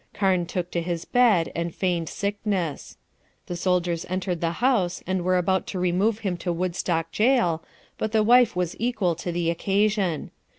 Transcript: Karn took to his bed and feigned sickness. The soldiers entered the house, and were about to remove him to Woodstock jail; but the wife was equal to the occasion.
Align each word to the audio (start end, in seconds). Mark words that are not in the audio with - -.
Karn 0.15 0.47
took 0.47 0.71
to 0.71 0.81
his 0.81 1.05
bed 1.05 1.51
and 1.53 1.75
feigned 1.75 2.09
sickness. 2.09 2.97
The 3.45 3.55
soldiers 3.55 4.03
entered 4.09 4.41
the 4.41 4.53
house, 4.53 5.03
and 5.05 5.21
were 5.23 5.37
about 5.37 5.67
to 5.67 5.79
remove 5.79 6.21
him 6.25 6.37
to 6.37 6.51
Woodstock 6.51 7.11
jail; 7.11 7.63
but 7.99 8.11
the 8.11 8.23
wife 8.23 8.55
was 8.55 8.75
equal 8.79 9.13
to 9.13 9.31
the 9.31 9.51
occasion. 9.51 10.31